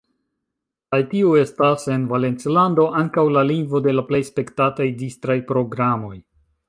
[0.93, 6.15] Kaj tiu estas en Valencilando ankaŭ la lingvo de la plej spektataj distraj programoj.